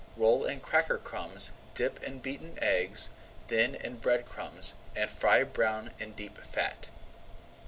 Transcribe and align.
Roll 0.17 0.45
in 0.45 0.61
cracker 0.61 0.97
crumbs, 0.97 1.51
dip 1.75 2.01
in 2.01 2.17
beaten 2.17 2.57
egg, 2.59 2.97
then 3.49 3.75
in 3.75 3.97
bread 3.97 4.27
crumbs, 4.27 4.73
and 4.95 5.11
fry 5.11 5.43
brown 5.43 5.91
in 5.99 6.13
deep 6.13 6.39
fat. 6.39 6.87